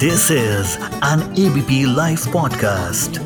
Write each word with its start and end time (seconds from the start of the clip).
This 0.00 0.24
is 0.30 0.72
an 1.02 1.20
ABP 1.42 1.76
Life 1.96 2.24
podcast. 2.32 3.18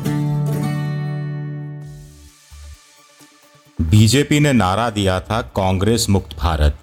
BJP 3.81 4.39
ने 4.39 4.53
नारा 4.53 4.89
दिया 4.89 5.19
था 5.19 5.41
कांग्रेस 5.41 6.09
मुक्त 6.09 6.37
भारत। 6.37 6.77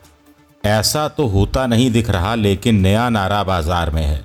ऐसा 0.65 1.09
तो 1.09 1.27
होता 1.27 1.67
नहीं 1.67 1.91
दिख 1.91 2.11
रहा, 2.11 2.35
लेकिन 2.35 2.81
नया 2.81 3.09
नारा 3.09 3.43
बाज़ार 3.45 3.91
में 3.91 4.03
है। 4.03 4.25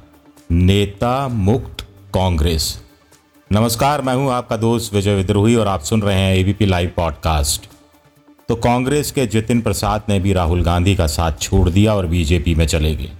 नेता 0.51 1.27
मुक्त 1.27 1.85
कांग्रेस। 2.13 2.81
नमस्कार, 3.51 4.01
मैं 4.01 4.15
हूँ 4.15 4.31
आपका 4.31 4.57
दोस्त 4.57 4.93
विजय 4.93 5.15
विद्रोही 5.15 5.55
और 5.55 5.67
आप 5.67 5.81
सुन 5.81 6.01
रहे 6.01 6.19
हैं 6.19 6.35
एबीपी 6.35 6.65
लाइव 6.65 6.91
पॉडकास्ट 6.97 7.69
तो 8.49 8.55
कांग्रेस 8.55 9.11
के 9.11 9.25
जितिन 9.27 9.61
प्रसाद 9.61 10.03
ने 10.09 10.19
भी 10.19 10.33
राहुल 10.33 10.63
गांधी 10.63 10.95
का 10.95 11.07
साथ 11.07 11.31
छोड़ 11.41 11.69
दिया 11.69 11.95
और 11.95 12.07
बीजेपी 12.07 12.55
में 12.55 12.67
चले 12.67 12.95
गए। 12.95 13.11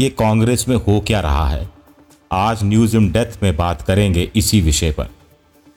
ये 0.00 0.08
कांग्रेस 0.08 0.68
में 0.68 0.76
हो 0.76 1.00
क्या 1.00 1.20
रहा 1.20 1.48
है? 1.48 1.70
आज 2.32 2.64
न्यूज़ 2.64 2.96
इन 2.96 3.12
डेथ 3.12 3.42
में 3.42 3.56
बात 3.56 3.82
करेंगे 3.82 4.30
इसी 4.36 4.60
विषय 4.60 4.92
पर। 4.92 5.04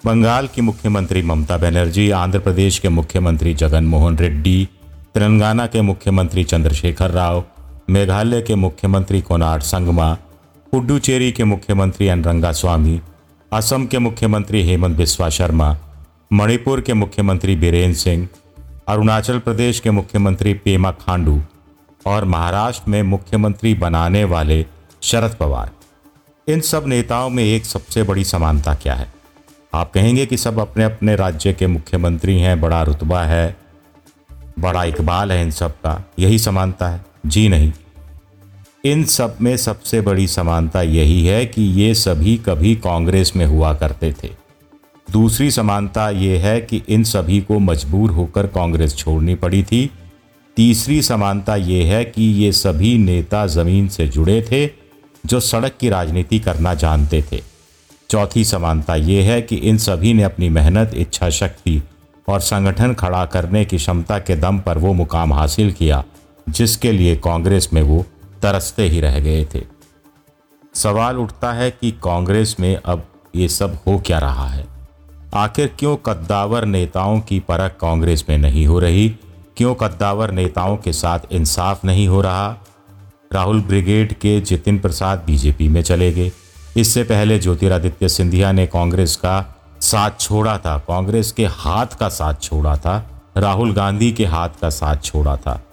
बंगाल 0.06 0.48
की 0.48 0.62
मुख्यमंत्री 0.62 1.22
ममता 1.22 1.58
बनर्जी, 1.58 2.12
आंध्र 2.12 2.40
प्रदेश 2.40 2.80
के 2.80 2.90
मुख्यमंत्री 2.90 3.54
जगन 3.54 3.84
मोहन 3.84 4.18
रेड्डी, 4.18 4.70
तेलंगाना 5.14 5.68
के 5.68 5.82
मुख्यमंत्री 5.82 6.44
चंद्रशेखर 6.44 7.12
राव, 7.12 7.44
मेघालय 7.90 8.42
के 8.42 8.56
मुख्यमंत्री 8.56 9.22
कोनाड 9.22 9.62
संगमा, 9.62 10.18
पुडुचेरी 10.72 11.32
के 11.32 11.44
मुख्यमंत्री 11.44 12.08
एन 12.08 12.24
रंगास्वामी, 12.24 13.02
असम 13.54 13.86
के 13.86 14.00
मुख्यमंत्री 14.00 14.64
हेमंत 14.64 14.98
बिस्वा 14.98 15.30
शर्मा, 15.30 15.78
मणिपुर 16.34 16.82
के 16.82 16.94
मुख्यमंत्री 16.94 17.56
बीरेन 17.56 17.94
सिंह, 17.94 18.28
अरुणाचल 18.88 19.40
प्रदेश 19.40 19.80
के 19.80 19.92
मुख्यमंत्री 19.92 20.54
पेमा 20.54 20.92
खांडू 20.92 21.42
और 22.06 22.26
महाराष्ट्र 22.26 22.92
में 22.92 23.04
मुख्यमंत्री 23.04 23.74
बनाने 23.74 24.24
वाले 24.24 24.66
शरद 25.02 25.36
पवार। 25.36 25.72
इन 26.48 26.62
सब 26.62 26.84
नेताओं 26.88 27.30
में 27.30 27.44
एक 27.44 27.66
सबसे 27.66 28.04
बड़ी 28.04 28.24
समानता 28.24 28.74
क्या 28.74 28.94
है? 28.94 29.14
आप 29.74 29.94
कहेंगे 29.94 30.26
कि 30.26 30.38
सब 30.38 30.60
अपने 30.60 30.84
अपने 30.84 31.16
राज्य 31.16 31.54
के 31.54 31.68
मुख्यमंत्री 31.68 32.40
हैं, 32.40 32.62
बड़ा 32.62 32.84
रुतबा 32.84 33.24
है, 33.24 33.58
बड़ा 34.60 34.84
इकबाल 34.84 35.32
है 35.32 35.42
इन 35.42 35.52
सब 35.52 35.72
का, 35.72 36.10
यही 36.20 36.40
समानता 36.40 36.90
है? 36.90 37.06
जी 37.26 37.50
नहीं। 37.50 37.74
इन 38.86 39.04
सब 39.04 39.38
में 39.42 39.58
सबसे 39.58 40.02
बड़ी 40.02 40.28
समानता 40.28 40.82
यही 40.82 41.26
है 41.26 41.46
कि 41.46 41.62
ये 41.62 41.94
सभी 41.94 42.38
कभी 42.38 42.76
कांग्रेस 42.76 43.36
में 43.36 43.46
हुआ 43.46 43.74
करते 43.74 44.16
थे। 44.24 44.30
दूसरी 45.12 45.52
समानता 45.52 46.10
ये 46.10 46.38
है 46.38 46.62
कि 46.62 46.84
इन 46.90 47.04
सभी 47.04 47.42
को 47.42 47.60
मजबूर 47.60 48.12
होकर 48.12 48.48
कांग्रेस 48.48 48.96
छोड़नी 48.96 49.36
पड़ी 49.36 49.64
थी 49.64 49.92
तीसरी 50.56 51.02
समानता 51.02 51.56
ये 51.56 51.84
है 51.84 52.06
कि 52.06 52.24
ये 52.24 52.52
सभी 52.52 52.98
नेता 52.98 53.48
ज़मीन 53.48 53.88
से 53.88 54.08
जुड़े 54.08 54.48
थे, 54.52 54.70
जो 55.26 55.40
सड़क 55.40 55.78
की 55.80 55.90
राजनीति 55.90 56.40
करना 56.40 56.74
जानते 56.74 57.24
थे। 57.32 57.42
चौथी 58.10 58.46
समानता 58.46 58.96
ये 58.96 59.24
है 59.24 59.42
कि 59.42 59.56
इन 59.56 59.78
सभी 59.78 60.14
ने 60.14 60.24
अपनी 60.24 60.50
मेहनत, 60.50 60.92
इच्छा, 60.94 61.30
शक्ति 61.30 61.84
और 62.28 62.40
संगठन 62.40 62.94
खड़ा 62.94 63.26
करने 63.26 63.66
की 63.66 63.78
क्षमता 63.78 64.20
के 64.20 64.36
दम 64.36 64.60
पर 64.60 64.78
वो 64.78 64.94
मुकाम 64.94 65.34
हासिल 65.34 65.72
किया, 65.72 66.04
जिसके 66.50 66.92
लिए 66.92 67.16
कांग्रेस 67.16 67.70
में 67.74 67.82
वो 67.82 68.06
तरसते 68.42 68.84
ही 68.84 69.02
रह 69.02 69.20
गए 69.20 69.48
थे। 69.56 69.62
सवाल 70.76 71.18
उठता 71.18 71.54
है 71.54 71.72
कि 71.72 71.92
कांग्रेस 71.92 72.56
में 72.60 72.78
अब 72.86 73.08
ये 73.36 73.48
सब 73.48 73.80
हो 73.88 74.00
क्या 74.06 74.20
रहा 74.20 74.48
है? 74.48 74.66
आखिर 75.34 75.72
क्यों 75.80 75.96
कद्दावर 75.96 76.66
नेताओं 76.66 77.20
की 77.20 77.40
परख 77.40 77.78
कांग्रेस 77.82 78.26
में 78.30 78.38
नहीं 78.38 78.68
हो 78.68 78.80
रही? 78.80 79.16
क्यों 79.58 79.76
कद्दावर 79.76 80.32
नेताओं 80.32 80.78
के 80.78 80.94
साथ 80.94 81.20
इंसाफ 81.32 81.86
नहीं 81.86 82.08
हो 82.08 82.22
रहा? 82.22 82.58
राहुल 83.34 83.62
ब्रिगेड 83.62 84.14
के 84.14 84.42
जितिन 84.42 84.80
प्रसाद 84.80 85.24
बीजेपी 85.28 85.68
में 85.70 85.82
चले 85.82 86.12
गए। 86.12 86.32
इससे 86.78 87.04
पहले 87.04 87.40
ज्योतिरादित्य 87.40 88.10
सिंधिया 88.10 88.52
ने 88.52 88.68
कांग्रेस 88.68 89.16
का 89.16 89.56
साथ 89.82 90.12
छोड़ा 90.20 90.58
था। 90.58 90.78
कांग्रेस 90.78 91.32
के 91.32 91.46
हाथ 91.46 91.86
का 91.86 92.10
साथ 92.10 92.34
छोड़ा 92.42 92.78
था। 92.78 93.24
राहुल 93.38 93.74
गांधी 93.74 94.12
के 94.12 94.26
हाथ 94.26 94.50
का 94.62 94.70
साथ 94.70 94.98
छोड़ा 94.98 95.38
था। 95.38 95.64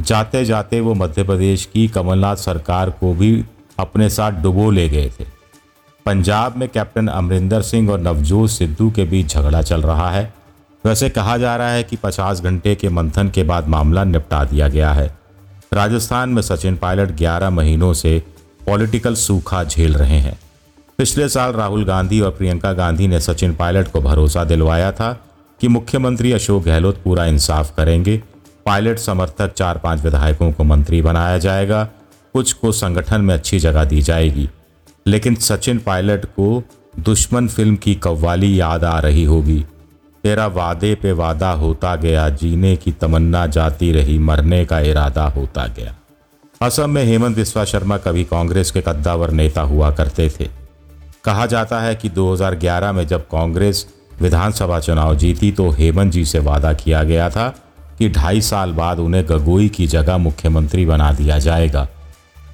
जाते 0.00 0.44
जाते 0.44 0.80
वो 0.80 0.94
मध्य 0.94 1.22
प्रदेश 1.22 1.64
की 1.64 1.88
कमलनाथ 1.88 2.36
सरकार 2.36 2.90
को 2.90 3.14
भी 3.14 3.44
अपने 3.78 4.10
साथ 4.10 4.32
डुबो 4.32 4.70
ले 4.70 4.88
गए 4.88 5.12
थे। 5.20 5.24
पंजाब 6.06 6.56
में 6.56 6.68
कैप्टन 6.68 7.08
अमरिंदर 7.08 7.62
सिंह 7.62 7.90
और 7.90 8.00
नवजोत 8.00 8.50
सिद्धू 8.50 8.90
के 8.90 9.04
बीच 9.04 9.26
झगड़ा 9.26 9.62
चल 9.62 9.82
रहा 9.82 10.10
है। 10.10 10.34
वैसे 10.86 11.08
कहा 11.08 11.36
जा 11.36 11.56
रहा 11.56 11.70
है 11.70 11.82
कि 11.82 11.96
50 11.96 12.40
घंटे 12.40 12.74
के 12.74 12.88
मंथन 12.88 13.28
के 13.28 13.42
बाद 13.42 13.68
मामला 13.68 14.04
निपटा 14.04 14.44
दिया 14.44 14.68
गया 14.68 14.92
है। 14.92 15.18
राजस्थान 15.72 16.28
में 16.28 16.42
सचिन 16.42 16.76
पायलट 16.76 17.10
11 17.10 17.50
महीनों 17.50 17.92
से 17.92 18.22
पॉलिटिकल 18.66 19.14
सूखा 19.14 19.64
झेल 19.64 19.94
रहे 19.94 20.18
हैं। 20.18 20.38
पिछले 20.98 21.28
साल 21.28 21.52
राहुल 21.52 21.84
गांधी 21.84 22.20
और 22.20 22.30
प्रियंका 22.30 22.72
गांधी 22.72 23.08
ने 23.08 23.20
सचिन 23.20 23.54
पायलट 23.54 23.88
को 23.88 24.00
भरोसा 24.00 24.44
दिलवाया 24.44 24.92
था 24.92 25.20
कि 25.60 25.68
मुख्यमंत्री 25.68 26.32
अशोक 26.32 26.64
गहलोत 26.64 27.02
पूरा 27.04 27.24
इंसाफ 27.24 27.76
करेंगे। 27.76 28.22
पायलट 28.66 28.98
समर्थक 28.98 29.52
चार 29.52 29.78
पाँच 29.78 30.04
विधायकों 30.04 30.52
को 30.52 30.64
मंत्री 30.64 31.02
बनाया 31.02 31.38
जाएगा। 31.38 31.84
कुछ 32.32 32.52
को 32.52 32.72
संगठन 32.72 33.20
में 33.20 33.34
अच्छी 33.34 33.58
जगह 33.58 33.84
दी 33.84 34.02
जाएगी। 34.02 34.50
लेकिन 35.06 35.34
सचिन 35.34 35.78
पायलट 35.78 36.24
को 36.24 36.64
दुश्मन 36.98 37.48
फ़िल्म 37.48 37.76
की 37.76 37.94
कव्वाली 37.94 38.60
याद 38.60 38.84
आ 38.84 38.98
रही 38.98 39.24
होगी। 39.24 39.64
तेरा 40.24 40.46
वादे 40.46 40.94
पे 40.94 41.12
वादा 41.12 41.50
होता 41.50 41.96
गया, 41.96 42.28
जीने 42.28 42.76
की 42.76 42.92
तमन्ना 42.92 43.46
जाती 43.46 43.92
रही, 43.92 44.18
मरने 44.18 44.64
का 44.64 44.80
इरादा 44.80 45.24
होता 45.24 45.66
गया। 45.66 45.94
असम 46.62 46.90
में 46.90 47.04
हेमंत 47.04 47.36
बिस्वा 47.36 47.64
शर्मा 47.64 47.96
कभी 47.96 48.24
कांग्रेस 48.24 48.70
के 48.70 48.80
कद्दावर 48.80 49.30
नेता 49.30 49.60
हुआ 49.60 49.90
करते 49.90 50.30
थे। 50.40 50.48
कहा 51.24 51.46
जाता 51.46 51.80
है 51.80 51.94
कि 51.94 52.08
2011 52.08 52.92
में 52.92 53.06
जब 53.06 53.20
कांग्रेस 53.20 53.86
विधानसभा 54.22 54.80
चुनाव 54.80 55.16
जीती 55.16 55.52
तो 55.52 55.70
हेमंत 55.70 56.12
जी 56.12 56.24
से 56.24 56.38
वादा 56.38 56.72
किया 56.72 57.02
गया 57.02 57.30
था 57.30 57.54
कि 57.98 58.08
ढाई 58.08 58.40
साल 58.40 58.72
बाद 58.72 58.98
उन्हें 58.98 59.28
गगोई 59.28 59.68
की 59.68 59.86
जगह 59.86 60.16
मुख्यमंत्री 60.16 60.86
बना 60.86 61.12
दिया 61.12 61.38
जाएगा। 61.38 61.88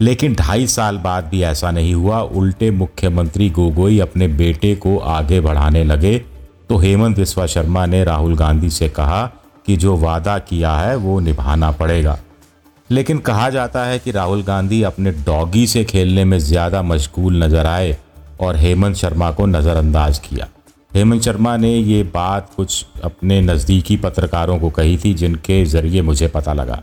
लेकिन 0.00 0.34
ढाई 0.34 0.66
साल 0.66 0.98
बाद 0.98 1.24
भी 1.24 1.42
ऐसा 1.42 1.70
नहीं 1.70 1.94
हुआ। 1.94 2.20
उल्टे 2.20 2.70
मुख्यमंत्री 2.70 3.50
गोगोई 3.50 3.98
अपने 3.98 4.28
बेटे 4.28 4.74
को 4.74 4.98
आगे 4.98 5.40
बढ़ाने 5.40 5.84
लगे। 5.84 6.24
तो 6.70 6.76
हेमंत 6.78 7.16
बिस्वा 7.16 7.44
शर्मा 7.46 7.84
ने 7.86 8.02
राहुल 8.04 8.34
गांधी 8.36 8.68
से 8.70 8.88
कहा 8.88 9.24
कि 9.66 9.76
जो 9.76 9.96
वादा 9.96 10.38
किया 10.38 10.72
है 10.72 10.94
वो 10.96 11.18
निभाना 11.20 11.70
पड़ेगा। 11.70 12.18
लेकिन 12.90 13.18
कहा 13.18 13.48
जाता 13.50 13.84
है 13.84 13.98
कि 13.98 14.10
राहुल 14.10 14.42
गांधी 14.42 14.82
अपने 14.82 15.12
डॉगी 15.26 15.66
से 15.66 15.82
खेलने 15.84 16.24
में 16.24 16.38
ज़्यादा 16.38 16.82
मशगूल 16.82 17.42
नज़र 17.44 17.66
आए 17.66 17.96
और 18.40 18.56
हेमंत 18.56 18.96
शर्मा 18.96 19.30
को 19.30 19.46
नज़रअंदाज 19.46 20.18
किया। 20.18 20.46
हेमंत 20.94 21.22
शर्मा 21.22 21.56
ने 21.56 21.74
ये 21.74 22.02
बात 22.14 22.54
कुछ 22.56 22.86
अपने 23.04 23.40
नज़दीकी 23.40 23.96
पत्रकारों 23.96 24.58
को 24.58 24.70
कही 24.70 24.96
थी, 24.98 25.14
जिनके 25.14 25.64
ज़रिए 25.64 26.02
मुझे 26.02 26.28
पता 26.28 26.52
लगा। 26.52 26.82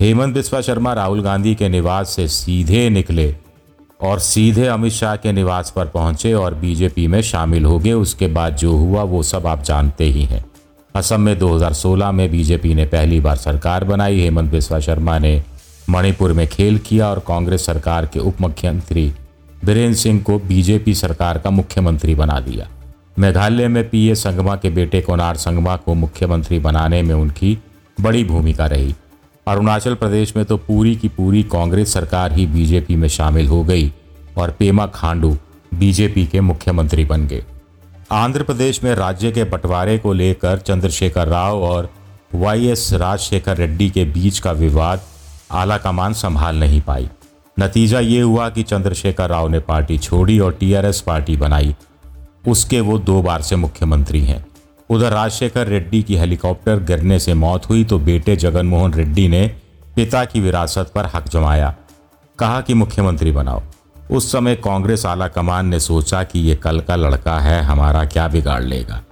हेमंत 0.00 0.34
बिस्वा 0.34 0.60
शर्मा 0.60 0.92
राहुल 0.92 1.22
गांधी 1.22 1.54
के 1.54 1.68
निवास 1.68 2.10
से 2.10 2.28
सीधे 2.28 2.88
निकले 2.90 3.34
और 4.00 4.18
सीधे 4.18 4.66
अमित 4.66 4.92
शाह 4.92 5.16
के 5.16 5.32
निवास 5.32 5.72
पर 5.76 5.86
पहुँचे 5.86 6.32
और 6.32 6.54
बीजेपी 6.54 7.06
में 7.06 7.22
शामिल 7.22 7.64
हो 7.64 7.78
गए। 7.78 7.92
उसके 7.92 8.26
बाद 8.26 8.56
जो 8.56 8.76
हुआ, 8.76 9.02
वो 9.02 9.22
सब 9.22 9.46
आप 9.46 9.62
जानते 9.62 10.04
ही 10.04 10.22
हैं। 10.22 10.44
असम 10.94 11.20
में 11.20 11.38
2016 11.38 12.12
में 12.12 12.30
बीजेपी 12.30 12.74
ने 12.74 12.86
पहली 12.86 13.20
बार 13.20 13.36
सरकार 13.36 13.84
बनाई। 13.84 14.20
हेमंत 14.20 14.50
बिस्वा 14.50 14.80
शर्मा 14.80 15.18
ने 15.18 15.42
मणिपुर 15.90 16.32
में 16.32 16.48
खेल 16.48 16.78
किया 16.78 17.08
और 17.08 17.18
कांग्रेस 17.18 17.66
सरकार 17.66 18.06
के 18.06 18.18
उप 18.18 18.40
मुख्यमंत्री 18.40 19.12
बीरेन्द्र 19.64 19.98
सिंह 19.98 20.20
को 20.20 20.38
बीजेपी 20.38 20.94
सरकार 20.94 21.38
का 21.38 21.50
मुख्यमंत्री 21.50 22.14
बना 22.14 22.40
दिया। 22.40 22.68
मेघालय 23.18 23.68
में 23.68 23.90
पीए 23.90 24.14
संगमा 24.14 24.56
के 24.56 24.70
बेटे 24.70 25.00
कोनार 25.00 25.36
संगमा 25.36 25.76
को 25.76 25.94
मुख्यमंत्री 25.94 26.58
बनाने 26.58 27.02
में 27.02 27.14
उनकी 27.14 27.58
बड़ी 28.00 28.24
भूमिका 28.24 28.66
रही। 28.66 28.94
अरुणाचल 29.46 29.94
प्रदेश 29.94 30.36
में 30.36 30.44
तो 30.44 30.56
पूरी 30.56 30.94
की 30.96 31.08
पूरी 31.08 31.42
कांग्रेस 31.42 31.92
सरकार 31.92 32.32
ही 32.32 32.46
बीजेपी 32.46 32.94
में 32.96 33.08
शामिल 33.08 33.48
हो 33.48 33.62
गई 33.64 33.92
और 34.38 34.50
पेमा 34.50 34.86
खांडू 34.86 35.30
बीजेपी 35.74 36.24
के 36.26 36.40
मुख्यमंत्री 36.40 37.04
बन 37.04 37.26
गए। 37.26 37.44
आंध्र 38.12 38.42
प्रदेश 38.42 38.82
में 38.84 38.94
राज्य 38.94 39.30
के 39.32 39.44
बंटवारे 39.44 39.96
को 39.98 40.12
लेकर 40.12 40.58
चंद्रशेखर 40.58 41.28
राव 41.28 41.62
और 41.62 41.90
वाई 42.34 42.66
एस 42.66 42.92
राजशेखर 42.92 43.56
रेड्डी 43.56 43.88
के 43.90 44.04
बीच 44.04 44.38
का 44.38 44.52
विवाद 44.52 45.00
आला 45.52 45.78
कमान 45.78 46.12
संभाल 46.12 46.56
नहीं 46.56 46.80
पाई। 46.80 47.08
नतीजा 47.56 48.00
ये 48.00 48.20
हुआ 48.20 48.48
कि 48.48 48.62
चंद्रशेखर 48.62 49.30
राव 49.30 49.48
ने 49.48 49.58
पार्टी 49.60 49.98
छोड़ी 49.98 50.38
और 50.38 50.52
टीआरएस 50.52 51.00
पार्टी 51.00 51.36
बनाई। 51.36 51.74
उसके 52.48 52.80
वो 52.80 52.98
दो 52.98 53.22
बार 53.22 53.42
से 53.42 53.56
मुख्यमंत्री 53.56 54.24
हैं। 54.24 54.44
उधर 54.90 55.12
राजशेखर 55.12 55.66
रेड्डी 55.66 56.02
की 56.02 56.16
हेलीकॉप्टर 56.16 56.80
गिरने 56.80 57.18
से 57.18 57.34
मौत 57.34 57.68
हुई 57.68 57.84
तो 57.84 57.98
बेटे 57.98 58.36
जगनमोहन 58.36 58.94
रेड्डी 58.94 59.28
ने 59.28 59.46
पिता 59.96 60.24
की 60.24 60.40
विरासत 60.40 60.92
पर 60.94 61.06
हक 61.14 61.28
जमाया। 61.28 61.74
कहा 62.38 62.60
कि 62.60 62.74
मुख्यमंत्री 62.74 63.32
बनाओ। 63.32 63.62
उस 64.10 64.30
समय 64.32 64.54
कांग्रेस 64.54 65.06
आला 65.06 65.28
कमान 65.28 65.66
ने 65.66 65.80
सोचा 65.80 66.22
कि 66.22 66.38
ये 66.38 66.54
कल 66.54 66.80
का 66.80 66.96
लड़का 66.96 67.38
है, 67.38 67.62
हमारा 67.62 68.04
क्या 68.04 68.28
बिगाड़ 68.28 68.62
लेगा। 68.62 69.02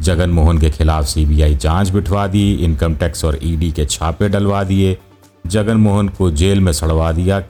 जगन 0.00 0.30
मोहन 0.30 0.58
के 0.58 0.70
खिलाफ 0.70 1.04
सीबीआई 1.04 1.54
जाँच 1.54 1.90
बिठवा 1.90 2.26
दी, 2.26 2.52
इनकम 2.54 2.94
टैक्स 2.94 3.24
और 3.24 3.38
ईडी 3.42 3.70
के 3.72 3.86
छापे 3.86 4.28
डलवा 4.28 4.62
दिए। 4.64 4.96
जगन 5.46 5.76
मोहन 5.76 6.08
को 6.08 6.30
जेल 6.30 6.60
में 6.60 6.72
सड़वा 6.72 7.12
दिया। 7.12 7.40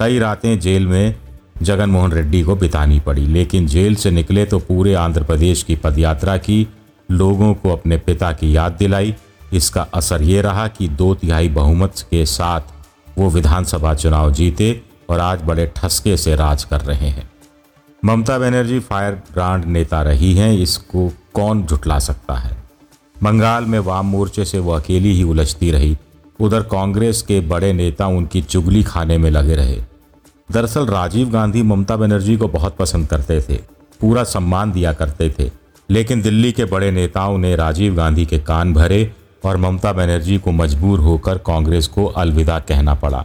कई 0.00 0.18
रातें 0.18 0.58
जेल 0.60 0.86
में 0.86 1.14
जगनमोहन 1.62 2.12
रेड्डी 2.12 2.42
को 2.42 2.56
बितानी 2.56 3.00
पड़ी, 3.00 3.26
लेकिन 3.26 3.66
जेल 3.66 3.94
से 3.94 4.10
निकले 4.10 4.44
तो 4.44 4.58
पूरे 4.58 4.94
आंध्र 4.94 5.22
प्रदेश 5.22 5.62
की 5.62 5.76
पदयात्रा 5.76 6.36
की 6.36 6.66
लोगों 7.10 7.54
को 7.54 7.72
अपने 7.72 7.96
पिता 7.96 8.32
की 8.32 8.56
याद 8.56 8.72
दिलाई। 8.72 9.14
इसका 9.52 9.82
असर 9.82 10.22
ये 10.22 10.42
रहा 10.42 10.68
कि 10.68 10.88
दो 10.88 11.14
तिहाई 11.14 11.48
बहुमत 11.48 11.92
के 12.10 12.26
साथ 12.26 12.60
वो 13.18 13.30
विधानसभा 13.30 13.94
चुनाव 13.94 14.32
जीते 14.32 14.82
और 15.10 15.20
आज 15.20 15.42
बड़े 15.42 15.72
ठसके 15.76 16.16
से 16.16 16.36
राज 16.36 16.64
कर 16.64 16.80
रहे 16.80 17.08
हैं। 17.08 17.30
ममता 18.04 18.38
बनर्जी 18.38 18.80
फायर 18.80 19.12
ब्रांड 19.12 19.64
नेता 19.64 20.02
रही 20.02 20.34
हैं, 20.34 20.52
इसको 20.52 21.12
कौन 21.34 21.62
झुटला 21.62 21.98
सकता 21.98 22.34
है? 22.34 22.62
बंगाल 23.22 23.64
में 23.64 23.78
वाम 23.78 24.06
मोर्चे 24.06 24.44
से 24.44 24.58
वो 24.58 24.72
अकेली 24.72 25.14
ही 25.14 25.22
उलझती 25.22 25.70
रही। 25.70 25.96
उधर 26.40 26.62
कांग्रेस 26.62 27.22
के 27.22 27.40
बड़े 27.40 27.72
नेता 27.72 28.06
उनकी 28.06 28.42
चुगली 28.42 28.82
खाने 28.82 29.18
में 29.18 29.30
लगे 29.30 29.54
रहे। 29.54 29.80
दरअसल 30.52 30.86
राजीव 30.86 31.30
गांधी 31.30 31.62
ममता 31.62 31.96
बनर्जी 31.96 32.36
को 32.36 32.48
बहुत 32.48 32.76
पसंद 32.76 33.08
करते 33.08 33.40
थे। 33.40 33.54
पूरा 34.00 34.24
सम्मान 34.24 34.72
दिया 34.72 34.92
करते 34.92 35.34
थे। 35.38 35.59
लेकिन 35.90 36.22
दिल्ली 36.22 36.52
के 36.52 36.64
बड़े 36.64 36.90
नेताओं 36.90 37.38
ने 37.38 37.54
राजीव 37.56 37.94
गांधी 37.94 38.26
के 38.26 38.38
कान 38.38 38.72
भरे 38.72 39.12
और 39.44 39.56
ममता 39.56 39.92
बनर्जी 39.92 40.38
को 40.38 40.52
मजबूर 40.52 40.98
होकर 40.98 41.38
कांग्रेस 41.38 41.86
को 41.86 42.04
अलविदा 42.06 42.58
कहना 42.58 42.94
पड़ा। 42.94 43.24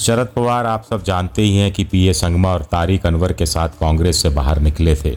शरद 0.00 0.26
पवार 0.26 0.66
आप 0.66 0.84
सब 0.90 1.02
जानते 1.02 1.42
ही 1.42 1.56
हैं 1.56 1.72
कि 1.72 1.84
पीए 1.84 2.12
संगमा 2.12 2.52
और 2.52 2.62
तारिक 2.62 3.06
अनवर 3.06 3.32
के 3.32 3.46
साथ 3.46 3.68
कांग्रेस 3.68 4.22
से 4.22 4.28
बाहर 4.28 4.60
निकले 4.60 4.94
थे। 4.94 5.16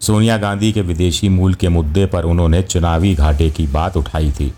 सोनिया 0.00 0.36
गांधी 0.36 0.72
के 0.72 0.80
विदेशी 0.80 1.28
मूल 1.28 1.54
के 1.54 1.68
मुद्दे 1.68 2.06
पर 2.06 2.24
उन्होंने 2.24 2.62
चुनावी 2.62 3.14
घाटे 3.14 3.50
की 3.50 3.66
बात 3.66 3.96
उठाई 3.96 4.30
थी। 4.30 4.52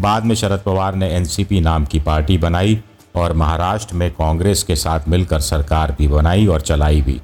बाद 0.00 0.24
में 0.24 0.34
शरद 0.34 0.60
पवार 0.60 0.94
ने 0.94 1.08
एनसीपी 1.10 1.60
नाम 1.60 1.84
की 1.84 2.00
पार्टी 2.00 2.38
बनाई 2.38 2.80
और 3.14 3.32
महाराष्ट्र 3.32 3.96
में 3.96 4.10
कांग्रेस 4.10 4.62
के 4.62 4.76
साथ 4.76 5.08
मिलकर 5.08 5.40
सरकार 5.40 5.94
भी 5.98 6.08
बनाई 6.08 6.46
और 6.46 6.60
चलाई 6.60 7.00
भी। 7.02 7.20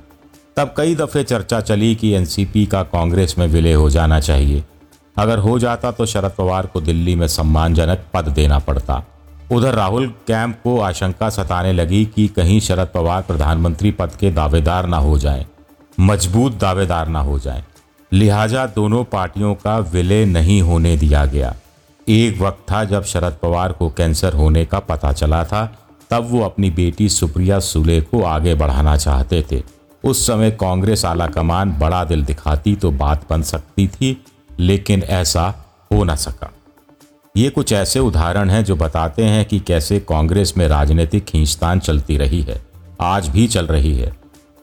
तब 0.61 0.73
कई 0.77 0.95
दफ़े 0.95 1.23
चर्चा 1.25 1.61
चली 1.61 1.95
कि 1.95 2.11
एनसीपी 2.11 2.65
का 2.67 2.83
कांग्रेस 2.85 3.35
में 3.39 3.47
विलय 3.49 3.73
हो 3.73 3.89
जाना 3.91 4.19
चाहिए। 4.21 4.63
अगर 5.17 5.39
हो 5.39 5.59
जाता 5.59 5.91
तो 5.91 6.07
शरद 6.07 6.33
पवार 6.39 6.67
को 6.67 6.81
दिल्ली 6.81 7.15
में 7.15 7.27
सम्मानजनक 7.29 8.05
पद 8.15 8.29
देना 8.29 8.59
पड़ता। 8.59 9.03
उधर 9.53 9.75
राहुल 9.75 10.09
कैंप 10.27 10.59
को 10.65 10.79
आशंका 10.81 11.31
सताने 11.31 11.73
लगी 11.73 12.05
कि 12.07 12.27
कहीं 12.29 12.59
शरद 12.61 12.91
पवार 12.95 13.23
प्रधानमंत्री 13.23 13.91
पद 13.93 14.17
के 14.21 14.31
दावेदार 14.31 14.87
ना 14.87 14.97
हो 14.99 15.17
जाएँ, 15.19 15.47
मज़बूत 16.01 16.59
दावेदार 16.59 17.09
ना 17.09 17.21
हो 17.21 17.39
जाएँ। 17.39 17.65
लिहाजा 18.13 18.67
दोनों 18.69 19.03
पार्टियों 19.07 19.55
का 19.57 19.79
विलय 19.89 20.25
नहीं 20.27 20.61
होने 20.63 20.97
दिया 20.97 21.25
गया। 21.27 21.55
एक 22.07 22.41
वक्त 22.41 22.71
था 22.73 22.85
जब 22.85 23.05
शरद 23.07 23.39
पवार 23.43 23.73
को 23.73 23.91
कैंसर 23.91 24.35
होने 24.35 24.65
का 24.65 24.79
पता 24.85 25.13
चला 25.15 25.45
था 25.45 25.67
तब 26.11 26.29
वो 26.31 26.45
अपनी 26.45 26.71
बेटी 26.73 27.09
सुप्रिया 27.09 27.59
सुले 27.65 28.01
को 28.03 28.23
आगे 28.27 28.55
बढ़ाना 28.55 28.97
चाहते 28.99 29.45
थे। 29.53 29.63
उस 30.05 30.27
समय 30.27 30.51
कांग्रेस 30.51 31.05
आला 31.05 31.27
कमान 31.27 31.73
बड़ा 31.79 32.05
दिल 32.05 32.25
दिखाती 32.25 32.75
तो 32.77 32.91
बात 32.93 33.27
बन 33.31 33.43
सकती 33.43 33.87
थी, 33.89 34.17
लेकिन 34.51 35.03
ऐसा 35.03 35.47
हो 35.91 36.05
न 36.05 36.15
सका। 36.17 36.51
ये 37.35 37.51
कुछ 37.51 37.73
ऐसे 37.73 38.01
उदाहरण 38.01 38.51
हैं 38.51 38.63
जो 38.65 38.77
बताते 38.77 39.25
हैं 39.25 39.45
कि 39.45 39.59
कैसे 39.61 39.99
कांग्रेस 40.01 40.55
में 40.57 40.67
राजनीतिक 40.69 41.25
खींचतान 41.25 41.81
चलती 41.81 42.17
रही 42.17 42.41
है, 42.43 42.61
आज 43.01 43.29
भी 43.29 43.47
चल 43.49 43.67
रही 43.67 43.95
है। 43.95 44.13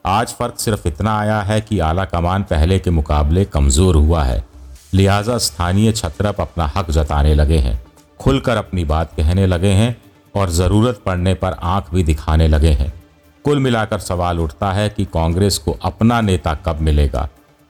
आज 0.04 0.28
फ़र्क 0.30 0.58
सिर्फ़ 0.58 0.88
इतना 0.88 1.18
आया 1.18 1.40
है 1.42 1.60
कि 1.60 1.78
आला 1.80 2.04
कमान 2.06 2.42
पहले 2.42 2.78
के 2.78 2.90
मुकाबले 2.90 3.44
कमज़ोर 3.46 3.96
हुआ 3.96 4.22
है। 4.24 4.44
लिहाजा 4.94 5.38
स्थानीय 5.38 5.92
छत्रप 5.92 6.40
अपना 6.40 6.70
हक 6.76 6.90
जताने 6.90 7.34
लगे 7.34 7.58
हैं, 7.58 7.80
खुलकर 8.20 8.56
अपनी 8.56 8.84
बात 8.84 9.12
कहने 9.16 9.46
लगे 9.46 9.72
हैं 9.72 9.96
और 10.34 10.50
ज़रूरत 10.50 11.00
पड़ने 11.06 11.34
पर 11.34 11.52
आँख 11.52 11.92
भी 11.94 12.02
दिखाने 12.04 12.48
लगे 12.48 12.70
हैं। 12.70 12.92
कुल 13.48 13.58
मिलाकर 13.58 13.98
सवाल 13.98 14.40
उठता 14.40 14.72
है 14.72 14.88
कि 14.88 15.04
कांग्रेस 15.04 15.58
को 15.58 15.76
अपना 15.82 16.20
नेता 16.20 16.54
कब 16.54 16.80
मिलेगा 16.80 17.28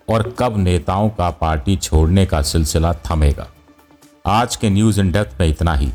और 0.09 0.37
कब 0.39 0.57
नेताओं 0.57 1.11
का 1.11 1.31
पार्टी 1.31 1.77
छोड़ने 1.77 2.27
का 2.27 2.43
सिलसिला 2.43 2.93
थमेगा। 2.93 3.47
आज 4.27 4.57
के 4.57 4.71
न्यूज़ 4.71 5.01
इन 5.01 5.13
डेप्थ 5.13 5.41
में 5.41 5.47
इतना 5.49 5.75
ही। 5.75 5.93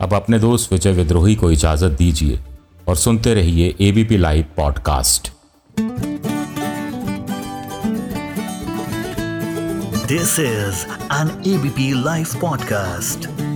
अब 0.00 0.14
अपने 0.14 0.38
दोस्त 0.38 0.72
विजय 0.72 0.92
विद्रोही 0.92 1.34
को 1.34 1.50
इजाज़त 1.50 1.90
दीजिए 1.90 2.40
और 2.88 2.96
सुनते 2.96 3.34
रहिए 3.34 3.74
ABP 3.80 4.16
live 4.16 4.44
podcast 4.56 5.32
This 10.08 10.38
is 10.38 10.86
an 11.10 11.28
ABP 11.46 12.06
Life 12.06 12.32
podcast. 12.44 13.47